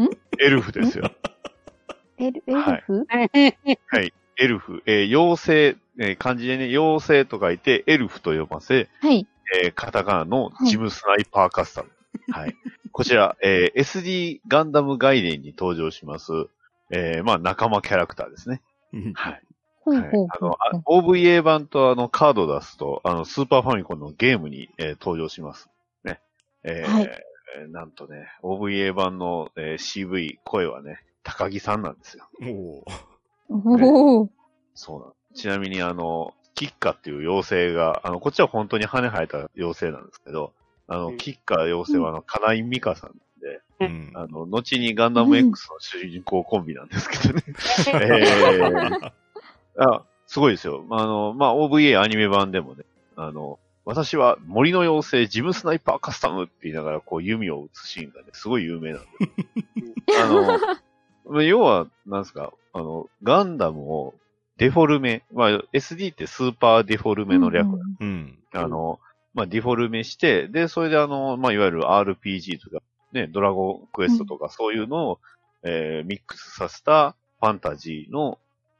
[0.00, 0.08] ん
[0.40, 1.10] エルフですよ。
[2.18, 3.06] エル、エルフ？
[3.08, 3.24] は
[4.02, 4.12] い。
[4.36, 9.26] エルフ、えー妖精、えー漢字でね、妖精と書いて、エルフと呼ばせ、はい。
[9.62, 11.90] えーカタカナのジムスナイパーカスタム。
[12.32, 12.54] はい。
[12.92, 16.32] こちら、えー SD ガンダム概念に登場します、
[16.90, 18.62] えーまあ仲間キャラクターですね。
[18.92, 19.42] うはい。
[19.82, 25.68] ほうはいあの、あ OVA 版とあの、カード出すと、あの、スーパーファミコンのゲームに、えー登場します。
[26.04, 26.20] ね。
[26.64, 27.10] えーはい
[27.58, 32.28] えーなんとね、OVA 版の、えー CV 声はね、高木さんなんですよ。
[32.40, 32.84] も
[33.48, 34.28] おー
[34.74, 40.52] そうなんちなみにあの、キッカっていう妖精が、あの、こっちは本当に羽生えた妖精なんですけど、
[40.88, 44.10] あの、うんキッカ妖精はあの、金井美香さんで、う、うん。
[44.14, 47.42] あの、後にガンダム X の主人公コンビなんですけどね。
[47.46, 49.12] えー
[49.78, 50.84] あ、すごいですよ。
[50.90, 52.84] あの、まあ、OVA アニメ版でもね、
[53.16, 53.58] あの、
[53.90, 59.08] 私は森の妖精ジムスナイパーカスタムって言いながらこう弓を撃つシーンがね、すごい有名なんで
[60.06, 60.14] す。
[60.22, 64.14] あの、要は、なんですか、あの、ガンダムを
[64.58, 68.38] デフォルメ、まあ SD ってスーパーデフォルメの略うんうん。
[68.52, 69.00] あの、
[69.34, 75.20] まあ、ディフォルメして、で、それであの、まあ、いわゆる RPG とか、ね、ドラゴンクエストとか、そういうのを、
[75.64, 78.38] えーミックスさせたファンタジーの、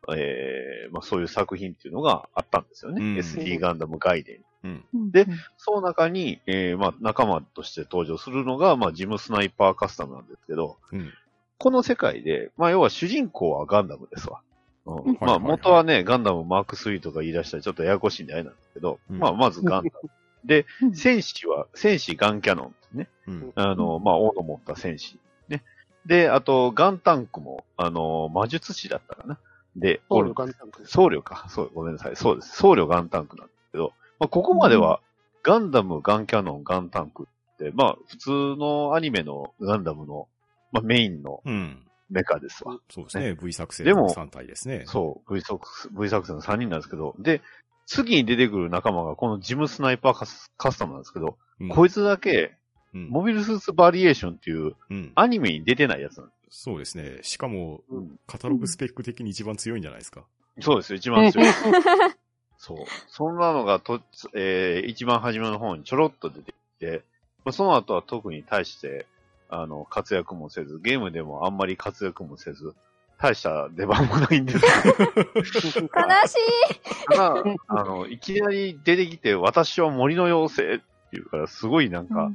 [0.09, 3.03] えーまあ、そういう作品っていうのがあったんですよね。
[3.03, 4.45] うん SD ガンダムガイデン。
[4.65, 4.85] うん。
[4.95, 11.13] うんでその中に、えーまあ、仲間として登場するのが、まあ、ジムスナイパーカスタムなんですけど、うん。
[11.59, 14.41] この世界で、まあ、要は主人公はガンダムですわ。
[14.87, 20.11] うんうんまあ、元はね、ガンダムマーク3とか言い出したらちょっとややこしいんであれなんですけど、うんまあ、まずガンダム。
[20.45, 23.09] で、うん戦士は、戦士ガンキャノンですね。
[23.27, 23.53] うん。
[23.55, 25.19] あの、まあ、斧持った戦士。
[25.49, 25.63] ね。
[26.07, 29.39] で、あと、ガンタンクも、あの、魔術師だったかな。
[29.77, 30.87] で、ソウルおるガンタンク。
[30.87, 31.47] 僧侶か。
[31.49, 32.17] そう、ごめんなさい。
[32.17, 32.57] そうです。
[32.57, 35.01] 僧侶ガンタンクなんですけど、まあ、ここまでは、
[35.43, 40.29] ガンダム、ガンキャノン、ガンタンクって、まあ、普通のアニメのガンダムの、
[40.71, 41.87] まあ、メインのうん。
[42.11, 42.79] メカですわ。
[42.91, 43.35] そうですね。
[43.41, 44.83] V 作戦でもの3体ですね。
[44.87, 45.61] そう、V 作、
[45.93, 47.41] V 作戦の3人なんですけど、で、
[47.87, 51.69] 次に出てくる仲間がこのジムスナイパーカスカスタムなんですけど、うん。
[51.69, 52.57] こいつだけ、
[52.93, 55.13] うんモビルスーツバリエーションっていううん。
[55.15, 57.21] アニメに出てないやつなんでそうですね。
[57.23, 57.95] しかも、す。
[57.95, 60.25] うんカタログスペック的に一番強いんじゃないですか。
[60.61, 61.49] そうですよ、一番強い。
[62.61, 62.77] そう。
[63.09, 64.03] そんなのがと、
[64.35, 67.03] えー、一番初めの方にちょろっと出てきて、
[67.43, 69.07] まあその後は特に対して、
[69.49, 72.75] あの、活躍もせず、ゲームでもあんまり活躍もせず、
[73.19, 77.09] 大した出番もないんですけど、 悲しい。
[77.09, 82.31] ただ、あの、いきなり出てきて、私は森の妖精っていうから、すごいなんか、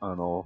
[0.00, 0.44] あの、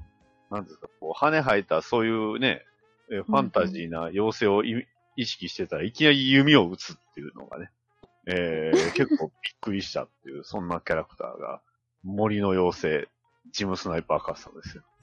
[0.51, 2.66] なんですか、こう、羽生えたそういうね、
[3.11, 7.71] えファンタジーな妖精をい意識してたらいきなり弓を撃つっていうのがね、
[8.26, 11.61] えー、結構びっくりしたっていう、そんなキャラクターが、
[12.04, 13.08] 森の妖精、
[13.52, 14.82] ジムスナイパーカスタムですよ。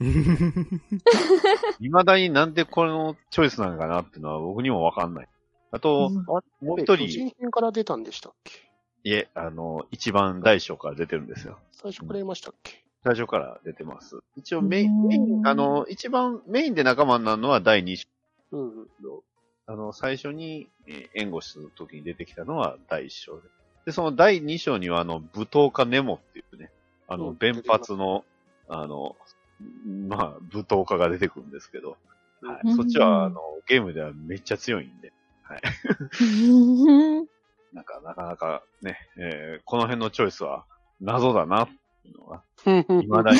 [1.80, 5.28] 未だになんでこのチョイスなのかなっていうのは僕にもわかんない。
[5.72, 6.42] あと、うんも
[6.76, 8.52] う一巨人、人編から出たんでしたっけ？
[9.04, 11.58] いえ、あの、一番大将から出てるんですよ。
[11.72, 12.82] 最初から言いましたっけ？
[13.04, 14.18] 最初から出てます。
[14.36, 18.08] 一応メイン、うんメイン、あの、一番メインで仲間になるのは第2章。
[18.52, 18.88] うんうん。
[19.70, 23.42] あの、最初に、えー援護するときに出てきたのは第1章で。
[23.86, 26.72] で、その第2章には、あの、舞踏家ネモっていうね、
[27.06, 28.24] あの、うん弁髪の、
[28.68, 29.14] あの、
[30.08, 30.20] まあ、
[30.52, 31.96] 舞踏家が出てくるんですけど、
[32.42, 35.12] はいうんそっちは、あの、ゲームではめっちゃ強いんで、
[36.20, 37.26] うん
[37.72, 40.64] なんか、なかなかね、えーこの辺のチョイスは
[41.00, 41.68] 謎だな、っ
[42.02, 43.38] ていうのが、 未だに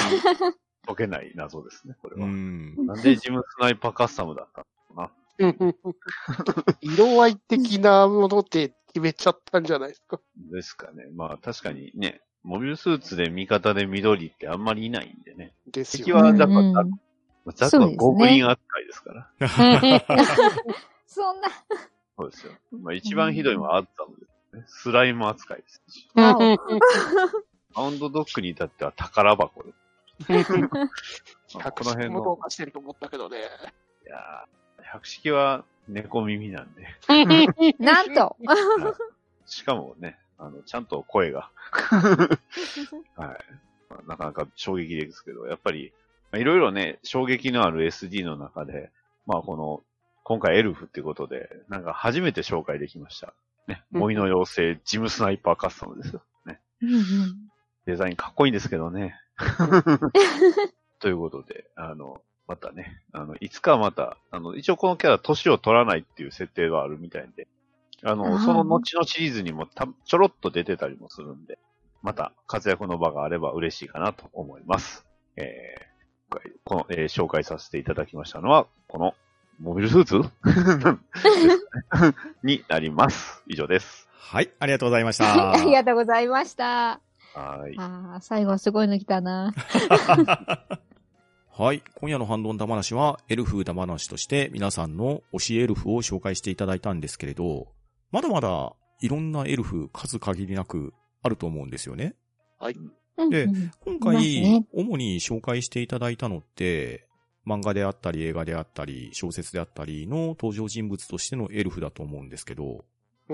[0.87, 2.27] 解けない謎ですね、これうは。
[2.29, 2.87] ん。
[2.87, 4.65] なんでジムスナイパーカスタムだった
[6.83, 10.21] 色合い的なもので決めちゃったんじゃないですか？
[10.51, 11.07] なですかね。
[11.15, 15.55] まあ確かにね、モビルスーツで味方で緑ってあんまりいないんでね。
[15.67, 16.05] ですよ。
[16.07, 17.01] 敵は、だから、うん
[17.57, 19.31] ザクザクはゴブリン扱いですから。
[21.07, 21.49] そ んな。
[22.19, 22.53] そうですよ。
[22.73, 24.65] まあ一番ひどいのはアッザムですね。
[24.67, 26.09] スライム扱いですし。
[26.17, 26.35] あ
[27.73, 30.53] パウンドドッグに至っては宝箱です。
[30.53, 30.69] ま
[31.61, 33.39] あ百この辺の、かしてると思ったけどね。
[33.39, 33.41] い
[34.09, 34.47] やー
[34.85, 36.87] 百式は猫耳なんで。
[37.79, 38.37] なんと。
[39.47, 41.51] しかもね、あの、ちゃんと声が。
[43.17, 43.39] はい。
[43.89, 45.93] まあなかなか衝撃ですけど、やっぱり、
[46.33, 48.91] まあいろいろね、衝撃のある SD の中で、
[49.27, 49.83] まあこの、
[50.23, 53.35] 今回エルフってことで、なんか初めて紹介できました。
[53.67, 56.23] ね、うん森の妖精、ジムスナイパーカスタムですよ。
[56.47, 56.61] ね。
[57.87, 59.19] デザインかっこいいんですけどね。
[61.01, 67.47] ということで、あの、またね、あの、いつかまた、あの、一応このキャラ年を取らないっていう設定があるみたいで、
[68.03, 71.61] ああの、ーその後のシリーズにもたちょろっと出てたりもするんで、
[72.03, 75.07] また活躍の場があれば嬉しいかなと思います。
[75.37, 75.83] えー、
[76.29, 79.15] 今回この、えー紹介させていただきましたのは、この、
[79.61, 80.19] モビルスーツ？
[82.43, 83.45] になります。
[83.47, 84.09] 以上です。
[84.13, 85.53] はい、ありがとうございました。
[85.55, 86.99] ありがとうございました。
[87.33, 87.77] はい。
[87.79, 89.55] ああ、最後はすごいの来たな。
[91.61, 91.83] はい。
[91.97, 97.69] 今夜のハンドンダ話は、エルフダ話として皆さんの推しエルフを紹介していただいたんですけれど、
[98.11, 102.15] まだまだいろんなエルフ数限りなくあると思うんですよね。
[103.29, 107.07] でうんうん今います回ね、主に紹介していただいたのって、
[107.47, 112.87] 漫画であったり映画であったり小説であったりの登場人物としてのエルフだと思うんですけど、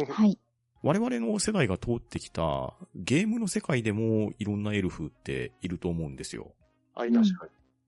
[0.09, 0.37] はい。
[0.83, 6.57] 我々の世代が通ってきたゲームの世界でもいろんなエルフっていると思うんですよ。
[6.93, 7.47] はい、確か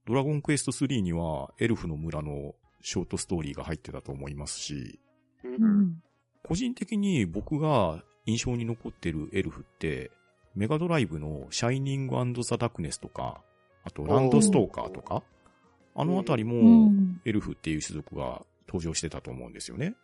[0.09, 4.99] ドラゴンクエスト3にはエルフの村のショートストーリーが入ってたと思いますし、
[5.45, 5.51] に。
[5.51, 6.03] うん
[6.45, 10.11] 個人的に僕が印象に残ってるエルフって、
[10.55, 13.43] メガドライブのシャイニングザ・ダークネスとか、
[13.85, 15.23] あとランドストーカーとか、
[15.95, 17.21] あのあたりうもん。
[17.27, 19.95] エルフっていう種族が登場してたと思うんですよね。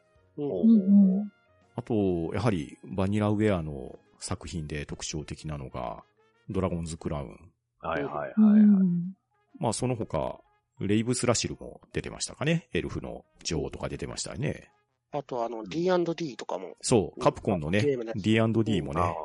[1.76, 6.04] あと、やはりバニラウェアの作品で特徴的なのが、
[6.50, 7.52] ドラゴンズ・クラウン。
[7.80, 9.23] はいはいはい、うはい。
[9.60, 9.62] ん。
[9.62, 10.40] まあその他、
[10.80, 12.68] レイブスラシルも出てましたかね。
[12.72, 14.70] エルフの女王とか出てましたよね。
[15.12, 16.76] あと、あの、D&D とかも。
[16.80, 17.84] そう、カプコンのね、
[18.16, 19.16] D&D もあね、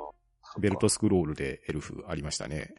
[0.59, 2.75] ベルトスクロールでエルフありましたね。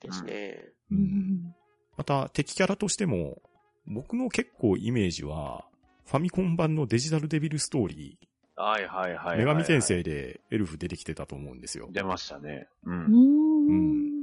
[0.00, 0.58] ですね。
[0.90, 0.94] う。
[0.94, 1.54] ん。
[1.96, 3.42] また、敵キャラとしても、
[3.86, 5.66] 僕の結構イメージは、
[6.06, 8.18] ファミコン版のデジタルデビルストーリ
[8.56, 11.88] あはいはいはいはい、ー、女神転生でエルフ出てきてたと思うんですよ。
[11.90, 12.68] 出ましたね。
[12.84, 12.90] う。
[12.90, 14.13] うんん。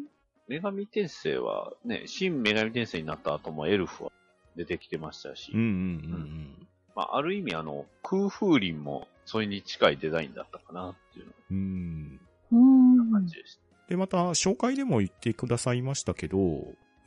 [0.47, 4.11] 女神転生はね、新女神転生になった後もエルフは
[4.55, 12.19] 出てきてましたし、うんうんうんまあ、ある意味あの、空風林もそれに近いデザインだったかなっていううん。
[12.51, 12.99] うん。
[12.99, 13.11] うん。
[13.11, 13.61] 感じでした。
[13.87, 16.37] で、また、紹介でも言ってくださいましたけど、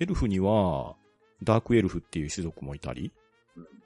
[0.00, 0.96] エルフには、
[1.42, 3.12] ダークエルフっていう種族もいたり、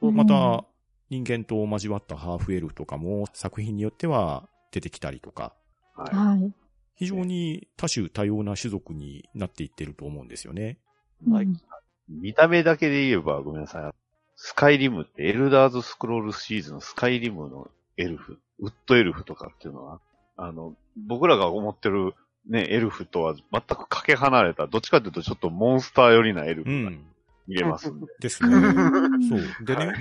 [0.00, 0.64] うんまた、
[1.10, 5.54] 人間と交わったハーフエルフとかも作品によっては出てきたりとか、
[5.94, 6.52] はい。
[7.00, 7.06] はい。
[7.06, 10.78] 非常に多種多様な種族になっていってると思うんですよね。
[11.30, 11.60] はいうん
[12.10, 13.94] 見た目だけで言えばごめんなさい。
[14.34, 17.68] スカイリムってエルダーズスクロールシーズンのスカイリムの
[17.98, 20.00] エルフ、ウッドエルフとかっていうのは、
[20.38, 20.74] あの、
[21.06, 22.14] 僕らが思ってる
[22.48, 27.04] ね、エルフとは全くかけ離れた、どっちかというとちょっとモンスター寄りなエルうフがん。
[27.46, 28.06] 見れますんで。
[28.20, 28.54] ですね。
[28.54, 28.58] う
[29.18, 29.64] んそう。
[29.64, 29.96] でね、はい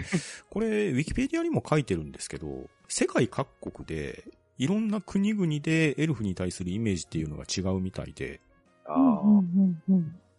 [0.50, 4.24] これ、ウィキペディアにも書いてるんですけど、世界各国で、
[4.58, 8.42] いろんな国々でエルフに対するイメージっていうのが違うみたいで、
[8.86, 9.22] あ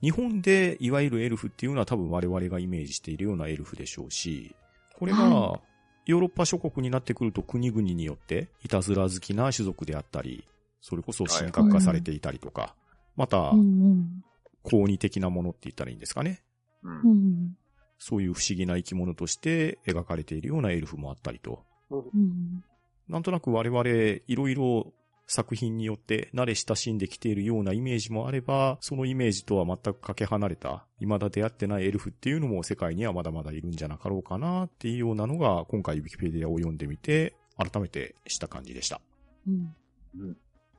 [0.00, 4.54] 日本でいわゆるエルフっていうのは多分我々がイメージしているようなエルフでしょうし、
[4.98, 5.60] これがは
[6.06, 10.44] ヨーロッパ諸国になってくると国々によっていたずら好きな種族であったり、
[10.80, 12.74] それこそ神格化されていたりとか、
[13.16, 13.62] またうんう
[13.94, 14.22] ん。
[14.62, 16.42] 高二的なものって言ったらいいんですかね。
[17.98, 21.64] そういう不思議な生き物として描かれているようなエルフもあったりと。
[23.08, 23.82] うんなんとなく我々
[24.26, 24.92] いろいろ
[25.28, 39.00] 作品によって慣れ親しんできているようなイメージもあれば、そのイメージとは全くかけ離れた、未だ出会ってないエルフっていうのも世界にはまだまだいるんじゃなかろうかなっていうようなのが、今回ウィキペディアを読んでみて、改めてした感じでした。
[39.46, 39.74] うん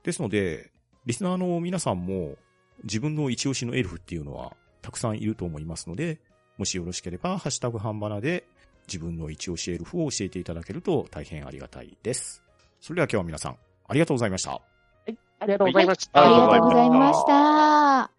[0.02, 0.72] ですので、
[1.06, 2.36] リスナーの皆さんも
[2.84, 6.20] 自分の一押しのエルフっていうのはたくさんいると思いますので、
[6.56, 8.44] もしよろしければ、ハッシュタグハンバナで
[8.86, 12.42] 自分の一押しエルフを教えていただけると大変ありがたいです。
[12.80, 13.56] それでは今日は皆さん、
[13.88, 14.60] ありがとうございました。
[15.40, 16.24] ありがとうございました。
[16.24, 18.10] ありがとうございました。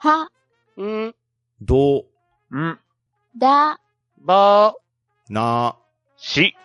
[0.00, 0.30] は、
[0.76, 1.14] うん、
[1.60, 2.04] ど、
[2.50, 2.78] うん。
[3.36, 3.80] だ、
[4.18, 4.74] ば、
[5.28, 5.76] な、
[6.16, 6.56] し、